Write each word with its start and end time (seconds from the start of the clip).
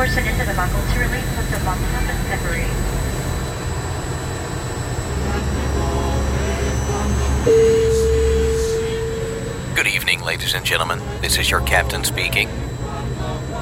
portion 0.00 0.26
into 0.26 0.46
the 0.46 0.54
buckle 0.54 0.80
to 0.80 0.98
release 0.98 1.36
with 1.36 1.50
the 1.50 1.58
pump 1.58 1.78
and 1.82 2.06
separate. 2.26 2.64
Good 9.76 9.86
evening, 9.86 10.22
ladies 10.22 10.54
and 10.54 10.64
gentlemen. 10.64 11.00
This 11.20 11.36
is 11.36 11.50
your 11.50 11.60
captain 11.60 12.02
speaking. 12.04 12.48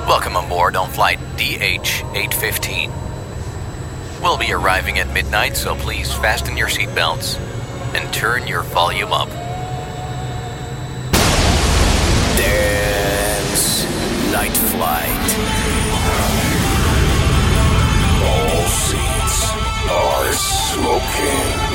Welcome 0.06 0.36
aboard 0.36 0.76
on 0.76 0.90
flight 0.90 1.18
DH 1.36 2.04
815. 2.14 2.92
We'll 4.22 4.38
be 4.38 4.52
arriving 4.52 5.00
at 5.00 5.12
midnight, 5.12 5.56
so 5.56 5.74
please 5.74 6.12
fasten 6.12 6.56
your 6.56 6.68
seatbelts 6.68 7.36
and 7.96 8.14
turn 8.14 8.46
your 8.46 8.62
volume 8.62 9.12
up. 9.12 9.28
Dance 12.38 13.82
Night 14.30 14.56
Flight. 14.56 15.27
Are 19.98 20.32
smoking. 20.32 21.67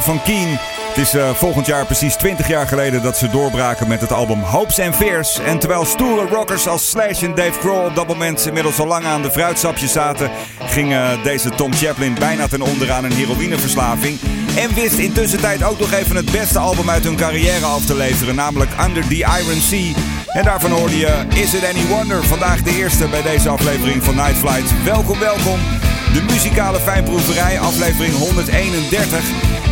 Van 0.00 0.22
Keen. 0.22 0.58
Het 0.88 0.96
is 0.96 1.14
uh, 1.14 1.30
volgend 1.30 1.66
jaar 1.66 1.86
precies 1.86 2.14
20 2.14 2.48
jaar 2.48 2.66
geleden 2.66 3.02
dat 3.02 3.16
ze 3.16 3.28
doorbraken 3.28 3.88
met 3.88 4.00
het 4.00 4.12
album 4.12 4.40
Hopes 4.40 4.80
and 4.80 4.96
Fears. 4.96 5.38
En 5.38 5.58
terwijl 5.58 5.84
stoere 5.84 6.26
rockers 6.26 6.68
als 6.68 6.90
Slash 6.90 7.22
en 7.22 7.34
Dave 7.34 7.60
Grohl 7.60 7.86
op 7.86 7.94
dat 7.94 8.06
moment 8.06 8.46
inmiddels 8.46 8.78
al 8.78 8.86
lang 8.86 9.04
aan 9.04 9.22
de 9.22 9.30
fruitsapjes 9.30 9.92
zaten, 9.92 10.30
ging 10.58 10.90
uh, 10.92 11.08
deze 11.22 11.50
Tom 11.50 11.74
Chaplin 11.74 12.14
bijna 12.14 12.48
ten 12.48 12.60
onder 12.60 12.92
aan 12.92 13.04
een 13.04 13.12
heroïneverslaving. 13.12 14.18
En 14.56 14.74
wist 14.74 14.98
intussen 14.98 15.40
tijd 15.40 15.62
ook 15.62 15.78
nog 15.78 15.92
even 15.92 16.16
het 16.16 16.30
beste 16.30 16.58
album 16.58 16.90
uit 16.90 17.04
hun 17.04 17.16
carrière 17.16 17.64
af 17.64 17.84
te 17.84 17.94
leveren, 17.94 18.34
namelijk 18.34 18.70
Under 18.86 19.08
the 19.08 19.16
Iron 19.16 19.60
Sea. 19.60 19.92
En 20.26 20.44
daarvan 20.44 20.70
hoorde 20.70 20.98
je 20.98 21.24
Is 21.34 21.54
It 21.54 21.64
Any 21.64 21.86
Wonder, 21.86 22.24
vandaag 22.24 22.62
de 22.62 22.76
eerste 22.76 23.06
bij 23.08 23.22
deze 23.22 23.48
aflevering 23.48 24.04
van 24.04 24.14
Night 24.14 24.36
Flight. 24.36 24.84
Welkom, 24.84 25.18
welkom. 25.18 25.91
De 26.12 26.22
muzikale 26.26 26.80
fijnproeverij, 26.80 27.60
aflevering 27.60 28.14
131. 28.14 29.20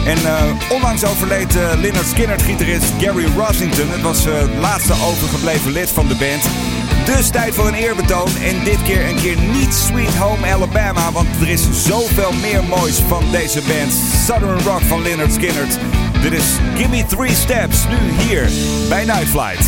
En 0.07 0.19
uh, 0.19 0.73
onlangs 0.73 1.05
overleed 1.05 1.57
uh, 1.57 1.73
Leonard 1.81 2.07
Skinner, 2.07 2.41
gitarist 2.41 2.93
Gary 2.99 3.27
Rossington. 3.37 3.91
Het 3.91 4.01
was 4.01 4.27
uh, 4.27 4.39
het 4.39 4.57
laatste 4.61 4.93
overgebleven 4.93 5.73
lid 5.73 5.91
van 5.91 6.09
de 6.09 6.15
band. 6.15 6.43
Dus 7.05 7.29
tijd 7.29 7.55
voor 7.55 7.67
een 7.67 7.75
eerbetoon. 7.75 8.29
En 8.43 8.65
dit 8.65 8.83
keer 8.83 9.09
een 9.09 9.17
keer 9.17 9.37
niet 9.39 9.75
Sweet 9.75 10.17
Home 10.17 10.47
Alabama. 10.47 11.13
Want 11.13 11.29
er 11.41 11.49
is 11.49 11.67
zoveel 11.73 12.33
meer 12.33 12.65
moois 12.65 12.99
van 13.09 13.25
deze 13.31 13.61
band. 13.61 13.93
Southern 14.27 14.61
Rock 14.61 14.81
van 14.81 15.03
Leonard 15.03 15.33
Skinner. 15.33 15.67
Dit 16.23 16.33
is 16.33 16.45
Gimme 16.75 17.07
Three 17.07 17.35
Steps. 17.35 17.85
Nu 17.89 18.25
hier 18.25 18.51
bij 18.89 19.05
Night 19.05 19.29
Flight. 19.29 19.67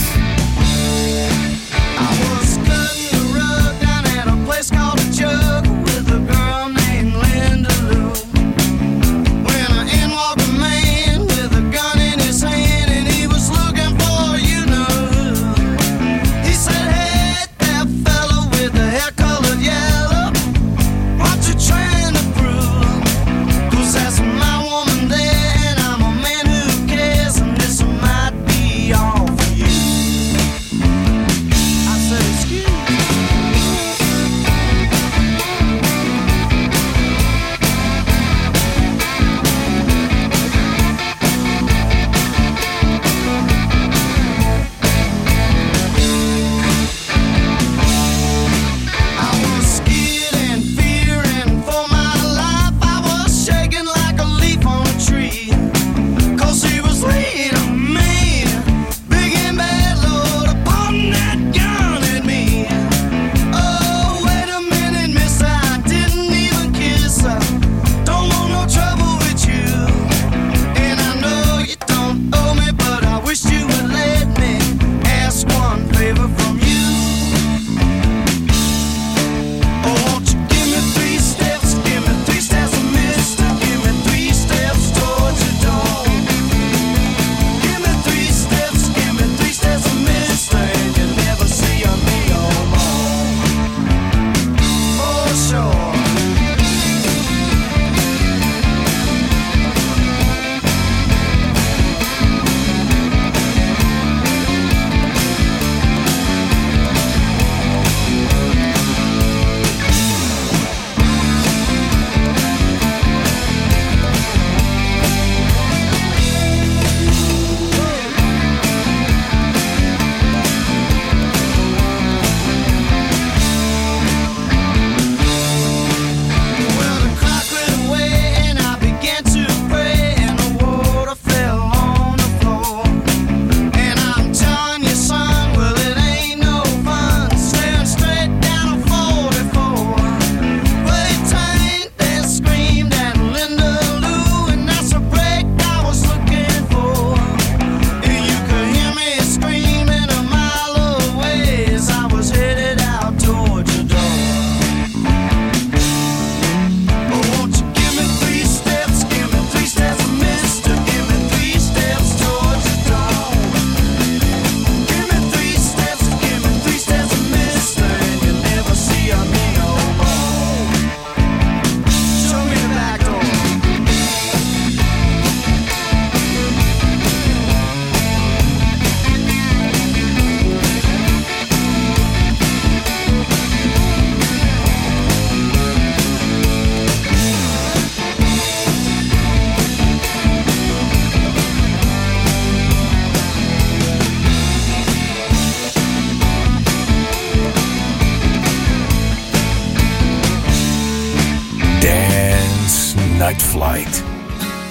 Flight. 203.23 203.95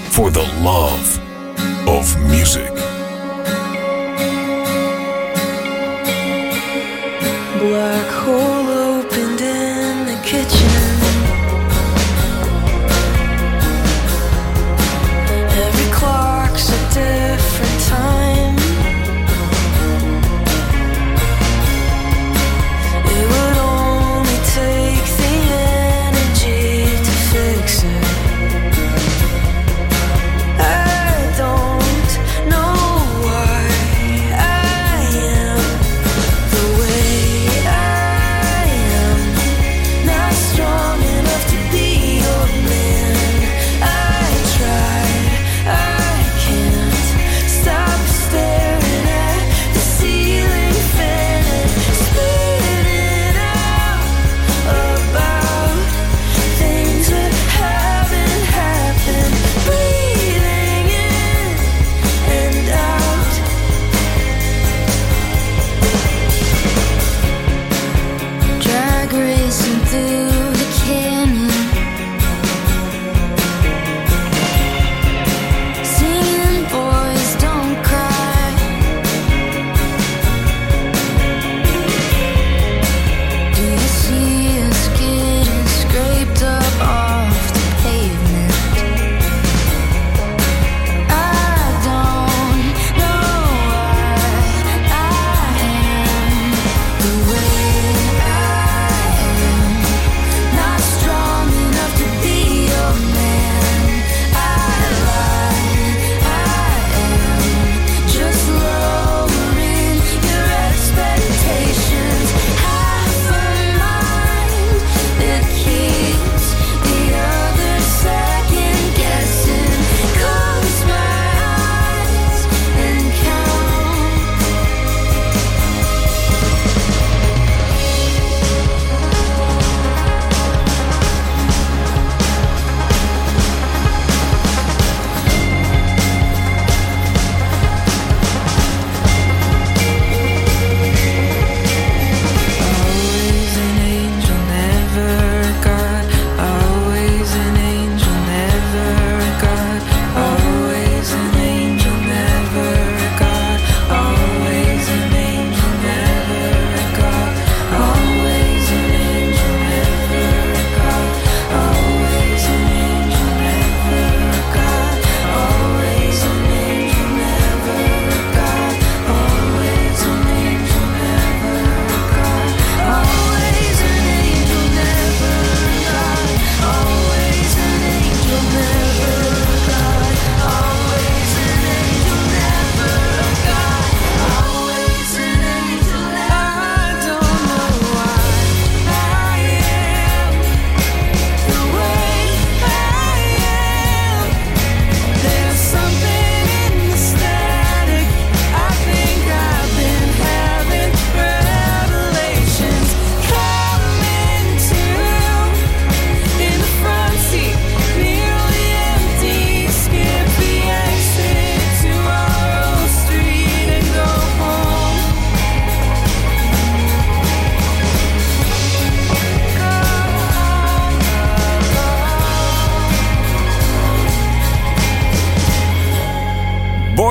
For 0.09 0.29
the 0.29 0.43
love 0.61 1.17
of 1.87 2.19
music. 2.29 2.90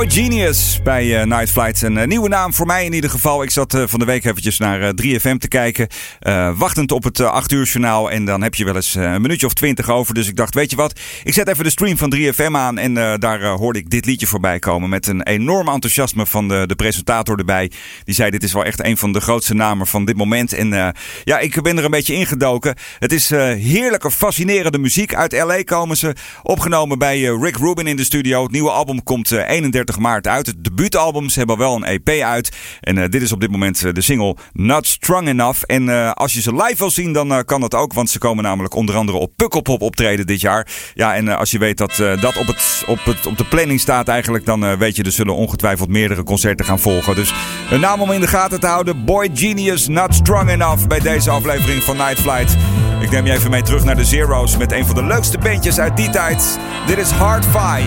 Genius 0.08 0.80
bij 0.82 1.20
eh, 1.20 1.26
Night 1.26 1.50
Flight. 1.50 1.82
Een 1.82 1.98
eh, 1.98 2.06
nieuwe 2.06 2.28
naam 2.28 2.54
voor 2.54 2.66
mij 2.66 2.84
in 2.84 2.92
ieder 2.92 3.10
geval. 3.10 3.42
Ik 3.42 3.50
zat 3.50 3.74
eh, 3.74 3.82
van 3.86 3.98
de 3.98 4.04
week 4.04 4.24
eventjes 4.24 4.58
naar 4.58 4.80
eh, 4.80 4.88
3FM 4.88 5.36
te 5.38 5.48
kijken. 5.48 5.88
wachtend 6.56 6.92
op 6.92 7.04
het 7.04 7.20
8 7.20 7.52
uur 7.52 7.64
journaal. 7.64 8.10
En 8.10 8.24
dan 8.24 8.42
heb 8.42 8.54
je 8.54 8.64
wel 8.64 8.74
eens 8.74 8.94
een 8.94 9.20
minuutje 9.20 9.46
of 9.46 9.52
twintig 9.52 9.90
over. 9.90 10.14
Dus 10.14 10.28
ik 10.28 10.36
dacht, 10.36 10.54
weet 10.54 10.70
je 10.70 10.76
wat? 10.76 11.00
Ik 11.24 11.34
zet 11.34 11.48
even 11.48 11.64
de 11.64 11.70
stream 11.70 11.96
van 11.96 12.14
3FM 12.16 12.52
aan. 12.52 12.78
En 12.78 12.94
daar 13.20 13.44
hoorde 13.44 13.78
ik 13.78 13.90
dit 13.90 14.06
liedje 14.06 14.26
voorbij 14.26 14.58
komen. 14.58 14.88
Met 14.88 15.06
een 15.06 15.22
enorm 15.22 15.68
enthousiasme 15.68 16.26
van 16.26 16.48
de, 16.48 16.64
de 16.66 16.74
presentator 16.74 17.38
erbij. 17.38 17.70
Die 18.04 18.14
zei, 18.14 18.30
dit 18.30 18.42
is 18.42 18.52
wel 18.52 18.64
echt 18.64 18.84
een 18.84 18.96
van 18.96 19.12
de 19.12 19.20
grootste 19.20 19.54
namen 19.54 19.86
van 19.86 20.04
dit 20.04 20.16
moment. 20.16 20.52
En 20.52 20.94
ja, 21.24 21.38
ik 21.38 21.62
ben 21.62 21.78
er 21.78 21.84
een 21.84 21.90
beetje 21.90 22.14
ingedoken. 22.14 22.74
Het 22.98 23.12
is 23.12 23.30
heerlijke, 23.30 24.10
fascinerende 24.10 24.78
muziek. 24.78 25.14
Uit 25.14 25.32
L.A. 25.32 25.62
komen 25.62 25.96
ze. 25.96 26.14
Opgenomen 26.42 26.98
bij 26.98 27.20
Rick 27.20 27.56
Rubin 27.56 27.86
in 27.86 27.96
de 27.96 28.04
studio. 28.04 28.42
Het 28.42 28.52
nieuwe 28.52 28.70
album 28.70 29.02
komt 29.02 29.32
eh, 29.32 29.50
31 29.90 29.98
maart 29.98 30.26
uit. 30.26 30.46
Het 30.46 30.64
debuutalbum, 30.64 31.28
ze 31.28 31.38
hebben 31.38 31.58
wel 31.58 31.76
een 31.76 31.84
EP 31.84 32.08
uit. 32.08 32.56
En 32.80 32.98
eh, 32.98 33.08
dit 33.08 33.22
is 33.22 33.32
op 33.32 33.40
dit 33.40 33.50
moment 33.50 33.84
eh, 33.84 33.92
de 33.92 34.00
single 34.00 34.36
Not 34.52 34.86
Strong 34.86 35.28
Enough. 35.28 35.62
En 35.62 35.88
eh, 35.88 36.10
als 36.12 36.32
je 36.32 36.40
ze 36.40 36.54
live 36.54 36.76
wil 36.78 36.90
zien, 36.90 37.12
dan 37.12 37.44
kan 37.44 37.60
dat 37.60 37.74
ook. 37.74 37.92
Want 37.92 38.10
ze 38.10 38.18
komen 38.18 38.44
namelijk 38.44 38.74
onder 38.74 38.96
andere 38.96 39.18
op 39.18 39.32
Pukkelpop 39.36 39.82
optreden 39.82 40.26
dit 40.26 40.40
jaar. 40.40 40.66
Ja, 40.94 41.14
en 41.14 41.28
als 41.28 41.50
je 41.50 41.58
weet 41.58 41.78
dat 41.78 41.96
dat 41.96 42.36
op, 42.36 42.46
het, 42.46 42.84
op, 42.86 43.04
het, 43.04 43.26
op 43.26 43.38
de 43.38 43.44
planning 43.44 43.80
staat 43.80 44.08
eigenlijk... 44.08 44.44
dan 44.44 44.78
weet 44.78 44.96
je, 44.96 45.02
er 45.02 45.12
zullen 45.12 45.34
ongetwijfeld 45.34 45.88
meerdere 45.88 46.22
concerten 46.22 46.66
gaan 46.66 46.78
volgen. 46.78 47.14
Dus 47.14 47.32
een 47.70 47.80
naam 47.80 48.00
om 48.00 48.12
in 48.12 48.20
de 48.20 48.26
gaten 48.26 48.60
te 48.60 48.66
houden. 48.66 49.04
Boy 49.04 49.30
Genius, 49.34 49.88
Not 49.88 50.14
Strong 50.14 50.50
Enough 50.50 50.86
bij 50.86 51.00
deze 51.00 51.30
aflevering 51.30 51.82
van 51.82 51.96
Night 51.96 52.20
Flight. 52.20 52.56
Ik 53.00 53.10
neem 53.10 53.26
je 53.26 53.32
even 53.32 53.50
mee 53.50 53.62
terug 53.62 53.84
naar 53.84 53.96
de 53.96 54.04
Zero's 54.04 54.56
met 54.56 54.72
een 54.72 54.86
van 54.86 54.94
de 54.94 55.04
leukste 55.04 55.38
bandjes 55.38 55.78
uit 55.78 55.96
die 55.96 56.10
tijd. 56.10 56.58
Dit 56.86 56.98
is 56.98 57.10
Hard 57.10 57.44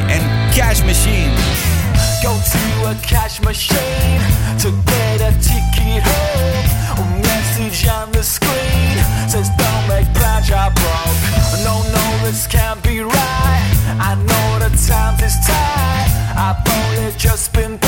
en 0.07 0.21
Cash 0.51 0.83
Machine. 0.83 1.82
Go 2.23 2.31
to 2.31 2.89
a 2.89 2.95
cash 3.03 3.41
machine 3.41 4.21
to 4.59 4.71
get 4.85 5.19
a 5.19 5.31
ticket 5.43 6.01
home. 6.01 7.03
A 7.03 7.21
message 7.21 7.85
on 7.89 8.13
the 8.13 8.23
screen 8.23 8.95
says 9.27 9.49
don't 9.57 9.87
make 9.89 10.07
plans 10.15 10.49
are 10.49 10.71
broke. 10.71 11.21
No, 11.65 11.83
no, 11.91 12.25
this 12.25 12.47
can't 12.47 12.81
be 12.81 13.01
right. 13.01 13.73
I 13.99 14.15
know 14.15 14.59
the 14.59 14.69
times 14.87 15.21
is 15.21 15.35
tight. 15.45 16.07
I've 16.37 16.63
only 16.65 17.11
just 17.17 17.51
been. 17.51 17.82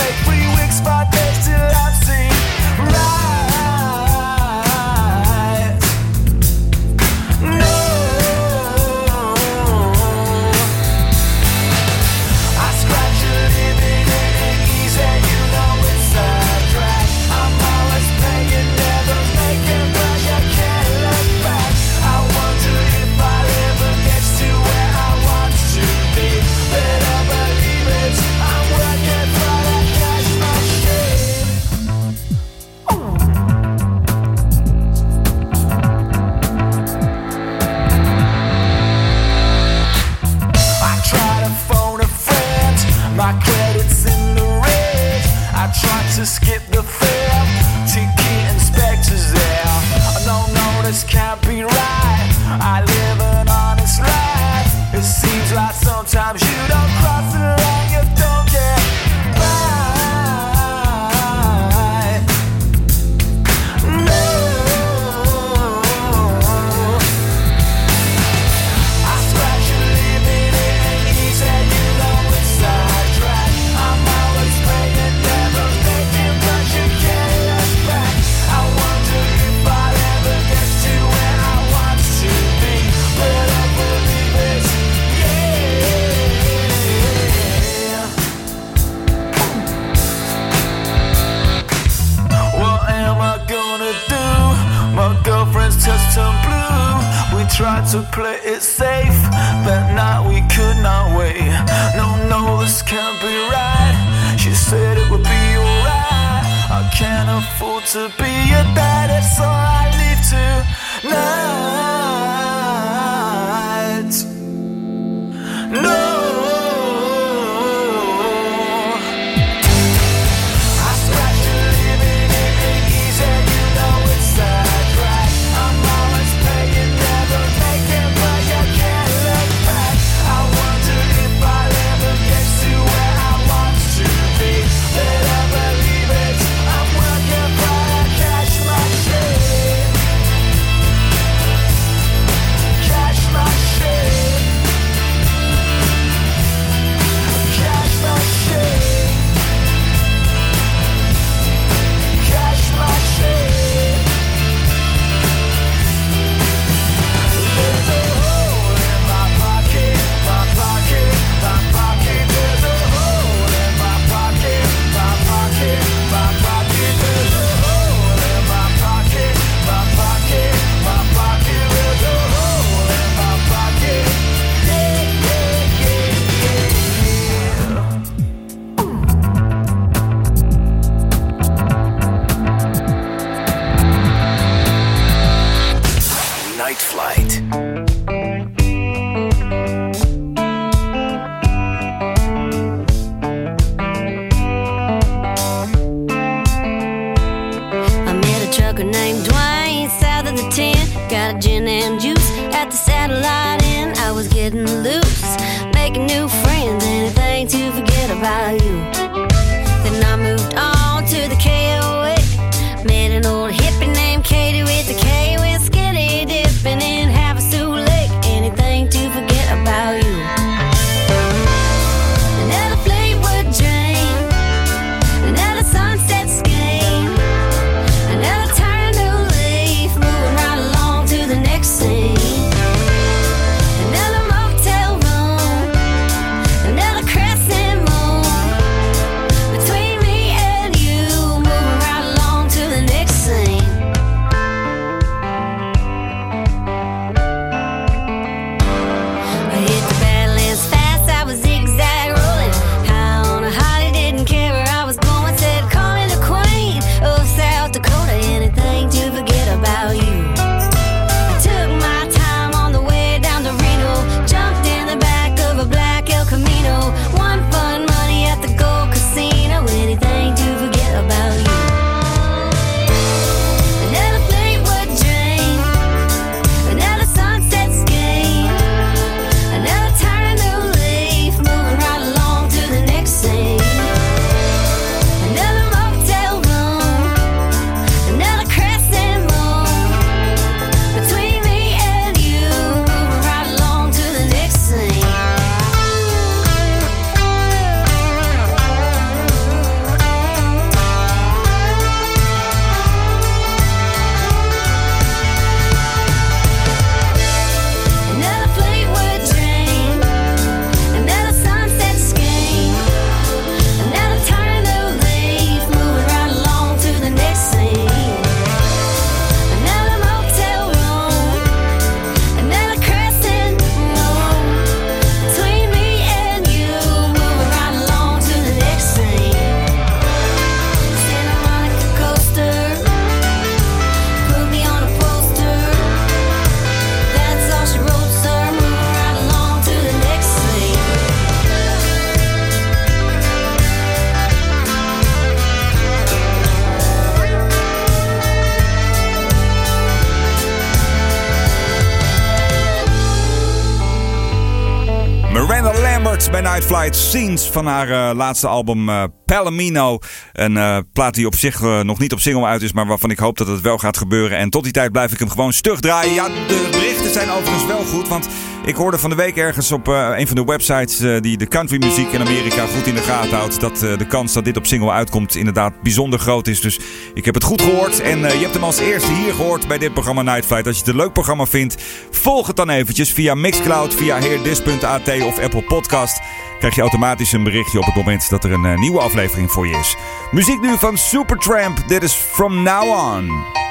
Flight. 356.65 356.95
Scenes 356.95 357.43
van 357.43 357.65
haar 357.65 357.89
eh, 357.89 358.15
laatste 358.15 358.47
album 358.47 358.89
eh, 358.89 359.03
Palomino. 359.25 359.99
Een 360.33 360.57
eh, 360.57 360.77
plaat 360.93 361.13
die 361.13 361.25
op 361.25 361.35
zich 361.35 361.61
nog 361.61 361.99
niet 361.99 362.13
op 362.13 362.19
single 362.19 362.45
uit 362.45 362.61
is, 362.61 362.73
maar 362.73 362.87
waarvan 362.87 363.11
ik 363.11 363.19
hoop 363.19 363.37
dat 363.37 363.47
het 363.47 363.61
wel 363.61 363.77
gaat 363.77 363.97
gebeuren. 363.97 364.37
En 364.37 364.49
tot 364.49 364.63
die 364.63 364.71
tijd 364.71 364.91
blijf 364.91 365.11
ik 365.11 365.19
hem 365.19 365.29
gewoon 365.29 365.53
stug 365.53 365.79
draaien. 365.79 366.13
Ja, 366.13 366.27
de 366.27 366.67
berichten 366.71 367.11
zijn 367.11 367.29
overigens 367.29 367.65
wel 367.65 367.83
goed, 367.83 368.07
want 368.07 368.27
ik 368.65 368.75
hoorde 368.75 368.97
van 368.97 369.09
de 369.09 369.15
week 369.15 369.37
ergens 369.37 369.71
op 369.71 369.87
een 369.87 370.27
van 370.27 370.35
de 370.35 370.43
websites 370.43 371.21
die 371.21 371.37
de 371.37 371.47
countrymuziek 371.47 372.11
in 372.11 372.21
Amerika 372.21 372.65
goed 372.65 372.87
in 372.87 372.95
de 372.95 373.01
gaten 373.01 373.37
houdt, 373.37 373.59
dat 373.59 373.79
de 373.79 374.05
kans 374.07 374.33
dat 374.33 374.45
dit 374.45 374.57
op 374.57 374.65
single 374.65 374.91
uitkomt 374.91 375.35
inderdaad 375.35 375.81
bijzonder 375.81 376.19
groot 376.19 376.47
is. 376.47 376.61
Dus 376.61 376.79
ik 377.13 377.25
heb 377.25 377.33
het 377.33 377.43
goed 377.43 377.61
gehoord 377.61 377.99
en 377.99 378.19
je 378.19 378.25
hebt 378.25 378.53
hem 378.53 378.63
als 378.63 378.79
eerste 378.79 379.13
hier 379.13 379.33
gehoord 379.33 379.67
bij 379.67 379.77
dit 379.77 379.93
programma 379.93 380.21
Night 380.21 380.45
Flight. 380.45 380.67
Als 380.67 380.75
je 380.75 380.81
het 380.81 380.91
een 380.91 380.99
leuk 380.99 381.13
programma 381.13 381.45
vindt, 381.45 381.75
volg 382.11 382.47
het 382.47 382.55
dan 382.55 382.69
eventjes 382.69 383.13
via 383.13 383.35
Mixcloud, 383.35 383.93
via 383.93 384.17
heerdis.at 384.17 385.21
of 385.21 385.39
Apple 385.39 385.63
Podcast. 385.63 386.21
Krijg 386.65 386.79
je 386.79 386.91
automatisch 386.93 387.31
een 387.31 387.43
berichtje 387.43 387.79
op 387.79 387.85
het 387.85 387.95
moment 387.95 388.29
dat 388.29 388.43
er 388.43 388.51
een 388.51 388.65
eh, 388.65 388.77
nieuwe 388.77 388.99
aflevering 388.99 389.51
voor 389.51 389.67
je 389.67 389.77
is. 389.77 389.95
Muziek 390.31 390.61
nu 390.61 390.77
van 390.77 390.97
Supertramp. 390.97 391.87
Dit 391.87 392.03
is 392.03 392.13
From 392.13 392.63
Now 392.63 393.13
On. 393.13 393.64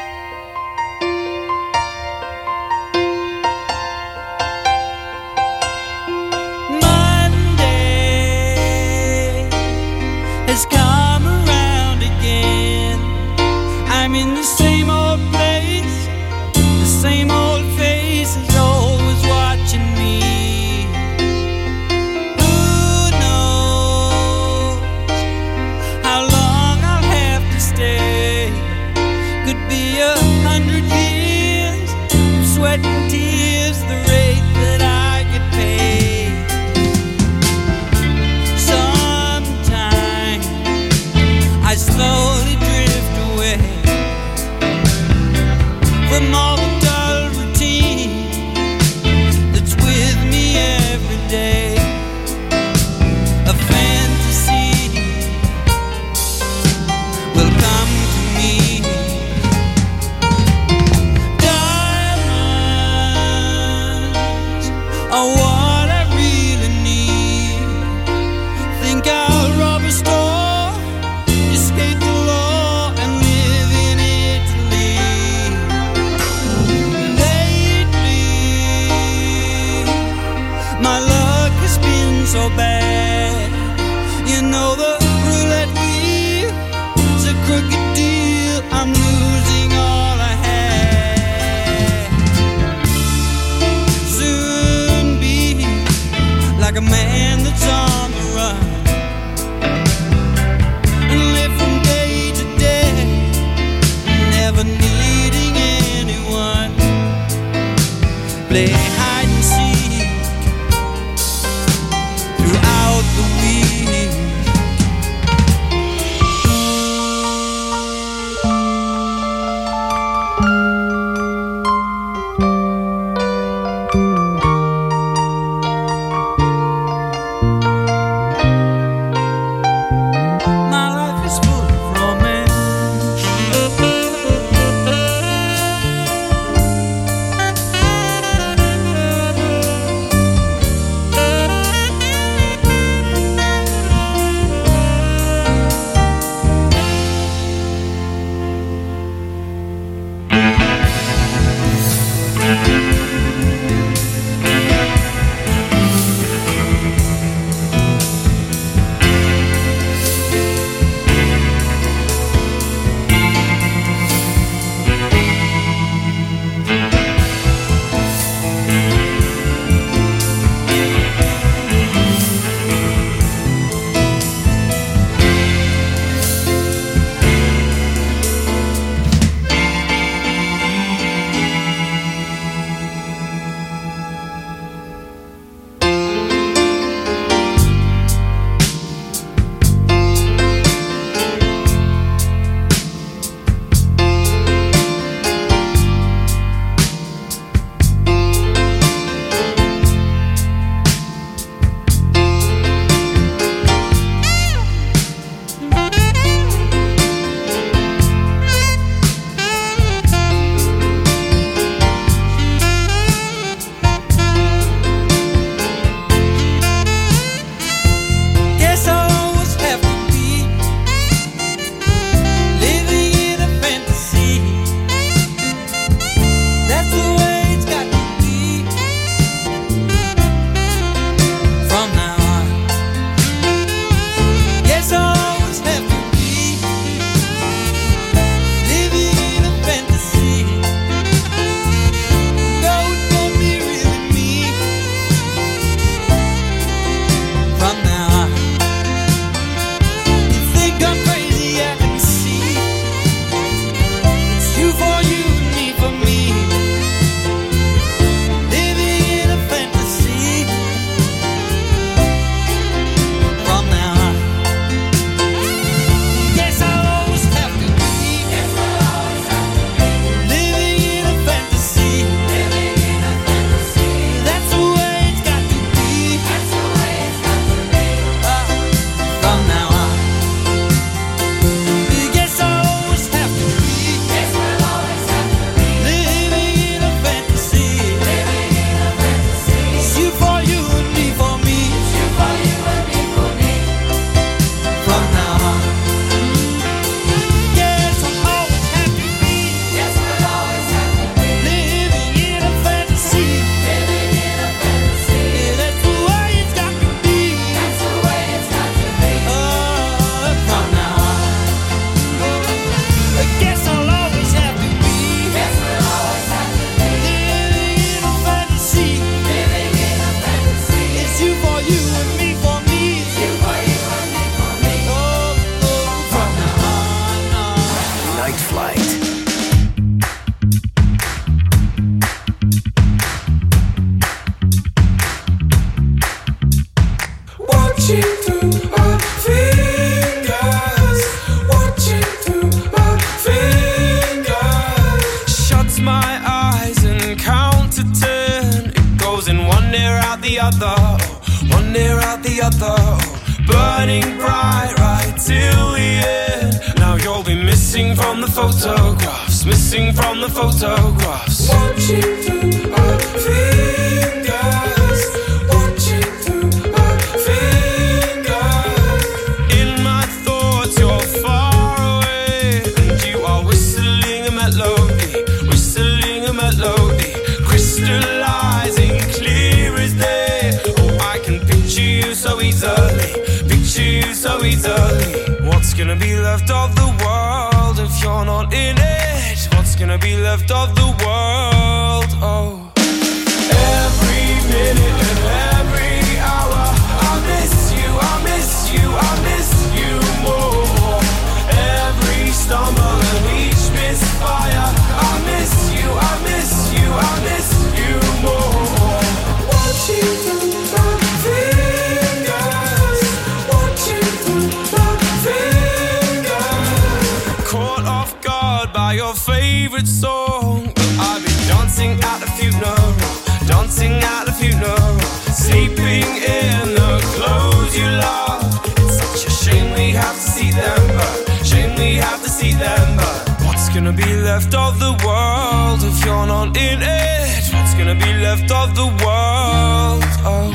Gonna 433.74 433.92
be 433.92 434.14
left 434.22 434.54
of 434.54 434.78
the 434.78 434.92
world 435.04 435.82
if 435.82 436.04
you're 436.04 436.26
not 436.26 436.56
in 436.56 436.78
it? 436.80 437.52
What's 437.52 437.74
gonna 437.74 437.96
be 437.96 438.12
left 438.22 438.48
of 438.52 438.72
the 438.76 438.86
world? 439.02 440.04
Oh. 440.22 440.46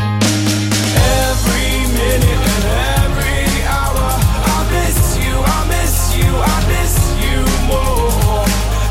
Every 1.27 1.84
minute 1.99 2.43
and 2.55 2.65
every 3.03 3.43
hour, 3.75 4.08
I 4.55 4.60
miss 4.71 5.17
you, 5.19 5.36
I 5.36 5.60
miss 5.67 6.15
you, 6.15 6.32
I 6.32 6.58
miss 6.71 6.95
you 7.19 7.39
more. 7.67 8.45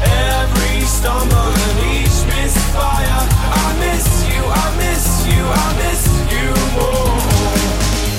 Every 0.04 0.80
stumble 0.84 1.52
and 1.64 1.78
each 1.96 2.18
misfire, 2.28 3.24
I 3.64 3.68
miss 3.80 4.08
you, 4.28 4.44
I 4.44 4.66
miss 4.76 5.06
you, 5.24 5.40
I 5.40 5.68
miss 5.80 6.02
you 6.34 6.48
more. 6.76 7.16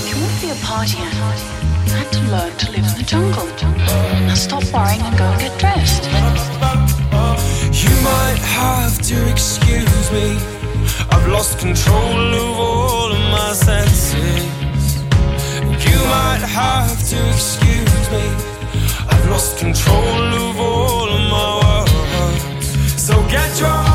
You 0.09 0.15
won't 0.23 0.41
be 0.41 0.49
a 0.49 0.57
partier. 0.65 1.58
Learn 2.27 2.51
to 2.58 2.71
live 2.71 2.86
in 2.86 2.97
the 2.97 3.03
jungle. 3.05 3.47
Now 4.27 4.36
stop 4.36 4.63
worrying 4.73 5.01
and 5.01 5.17
go 5.17 5.25
and 5.25 5.39
get 5.41 5.58
dressed. 5.60 6.03
You 7.84 7.93
might 8.03 8.41
have 8.60 9.01
to 9.10 9.32
excuse 9.32 10.12
me. 10.12 10.38
I've 11.10 11.27
lost 11.27 11.60
control 11.60 12.34
of 12.36 12.60
all 12.60 13.12
of 13.12 13.19
my 13.32 13.53
senses. 13.53 15.01
You 15.88 15.99
might 16.15 16.43
have 16.45 16.99
to 17.10 17.17
excuse 17.29 18.05
me. 18.12 18.25
I've 19.10 19.27
lost 19.29 19.58
control 19.58 20.23
of 20.45 20.60
all 20.60 21.10
of 21.10 21.21
my. 21.32 21.86
So 22.97 23.15
get 23.27 23.49
drunk, 23.58 23.88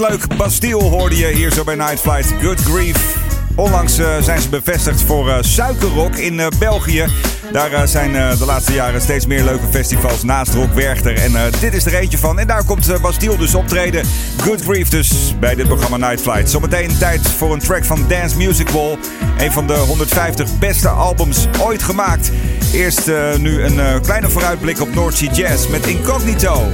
Leuk. 0.00 0.36
Bastille 0.36 0.82
hoorde 0.82 1.16
je 1.16 1.26
hier 1.26 1.52
zo 1.52 1.64
bij 1.64 1.74
Night 1.74 2.00
Flight. 2.00 2.34
Good 2.42 2.60
Grief. 2.60 3.16
Onlangs 3.56 3.98
eh, 3.98 4.22
zijn 4.22 4.40
ze 4.40 4.48
bevestigd 4.48 5.02
voor 5.02 5.30
eh, 5.30 5.36
Suikerrock 5.40 6.16
in 6.16 6.40
eh, 6.40 6.46
België. 6.58 7.06
Daar 7.52 7.88
zijn 7.88 8.12
de 8.12 8.44
laatste 8.44 8.72
jaren 8.72 9.00
steeds 9.00 9.26
meer 9.26 9.44
leuke 9.44 9.66
festivals 9.70 10.22
naast 10.22 10.54
Rock 10.54 10.72
Werchter. 10.72 11.16
En 11.16 11.32
dit 11.60 11.74
is 11.74 11.86
er 11.86 11.94
eentje 11.94 12.18
van. 12.18 12.38
En 12.38 12.46
daar 12.46 12.64
komt 12.64 13.00
Bastille 13.00 13.36
dus 13.36 13.54
optreden. 13.54 14.04
Good 14.40 14.62
Grief 14.62 14.88
dus 14.88 15.34
bij 15.40 15.54
dit 15.54 15.66
programma 15.66 15.96
Night 15.96 16.20
Flight. 16.20 16.50
Zometeen 16.50 16.98
tijd 16.98 17.28
voor 17.28 17.52
een 17.52 17.58
track 17.58 17.84
van 17.84 18.04
Dance 18.08 18.36
Music 18.36 18.68
Wall. 18.68 18.98
Een 19.38 19.52
van 19.52 19.66
de 19.66 19.74
150 19.74 20.58
beste 20.58 20.88
albums 20.88 21.46
ooit 21.60 21.82
gemaakt. 21.82 22.30
Eerst 22.72 23.10
nu 23.38 23.62
een 23.62 24.00
kleine 24.02 24.28
vooruitblik 24.28 24.80
op 24.80 24.94
North 24.94 25.16
Sea 25.16 25.32
Jazz 25.32 25.68
met 25.68 25.86
Incognito. 25.86 26.72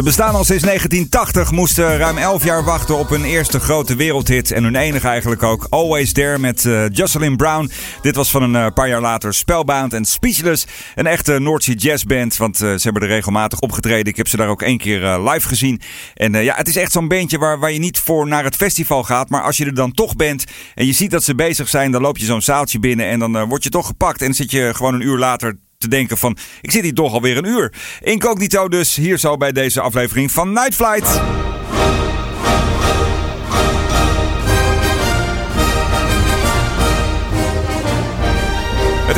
Ze 0.00 0.06
bestaan 0.06 0.34
al 0.34 0.44
sinds 0.44 0.62
1980, 0.62 1.50
moesten 1.50 1.96
ruim 1.96 2.18
11 2.18 2.44
jaar 2.44 2.64
wachten 2.64 2.98
op 2.98 3.08
hun 3.08 3.24
eerste 3.24 3.60
grote 3.60 3.96
wereldhit. 3.96 4.50
En 4.50 4.64
hun 4.64 4.76
enige 4.76 5.08
eigenlijk 5.08 5.42
ook, 5.42 5.66
Always 5.70 6.12
There 6.12 6.38
met 6.38 6.64
eh, 6.64 6.88
Jocelyn 6.88 7.36
Brown. 7.36 7.70
Dit 8.02 8.16
was 8.16 8.30
van 8.30 8.42
een 8.42 8.56
eh, 8.56 8.72
paar 8.74 8.88
jaar 8.88 9.00
later 9.00 9.34
Spellbound 9.34 9.92
en 9.92 10.04
Speechless. 10.04 10.66
Een 10.94 11.06
echte 11.06 11.38
North 11.38 11.62
Sea 11.62 11.74
jazzband, 11.74 12.36
want 12.36 12.60
eh, 12.60 12.68
ze 12.68 12.80
hebben 12.82 13.02
er 13.02 13.08
regelmatig 13.08 13.60
opgetreden. 13.60 14.06
Ik 14.06 14.16
heb 14.16 14.28
ze 14.28 14.36
daar 14.36 14.48
ook 14.48 14.62
één 14.62 14.78
keer 14.78 15.18
live 15.18 15.48
gezien. 15.48 15.80
En 16.14 16.32
ja, 16.32 16.54
het 16.54 16.68
is 16.68 16.76
echt 16.76 16.92
zo'n 16.92 17.08
bandje 17.08 17.38
waar, 17.38 17.58
waar 17.58 17.72
je 17.72 17.78
niet 17.78 17.98
voor 17.98 18.26
naar 18.26 18.44
het 18.44 18.56
festival 18.56 19.02
gaat. 19.04 19.30
Maar 19.30 19.42
als 19.42 19.56
je 19.56 19.64
er 19.64 19.74
dan 19.74 19.92
toch 19.92 20.16
bent 20.16 20.44
en 20.74 20.86
je 20.86 20.92
ziet 20.92 21.10
dat 21.10 21.24
ze 21.24 21.34
bezig 21.34 21.68
zijn, 21.68 21.90
dan 21.90 22.02
loop 22.02 22.18
je 22.18 22.24
zo'n 22.24 22.42
zaaltje 22.42 22.78
binnen 22.78 23.06
en 23.06 23.18
dan 23.18 23.44
word 23.48 23.62
je 23.62 23.70
toch 23.70 23.86
gepakt. 23.86 24.22
En 24.22 24.34
zit 24.34 24.50
je 24.50 24.70
gewoon 24.74 24.94
een 24.94 25.06
uur 25.06 25.18
later 25.18 25.58
te 25.80 25.88
denken 25.88 26.18
van, 26.18 26.36
ik 26.60 26.70
zit 26.70 26.82
hier 26.82 26.94
toch 26.94 27.12
alweer 27.12 27.36
een 27.36 27.46
uur. 27.46 27.72
Incognito 28.00 28.68
dus, 28.68 28.96
hier 28.96 29.18
zo 29.18 29.36
bij 29.36 29.52
deze 29.52 29.80
aflevering 29.80 30.30
van 30.30 30.52
Night 30.52 30.74
Flight. 30.74 31.20